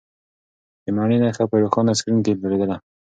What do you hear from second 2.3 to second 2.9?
ځلېدله.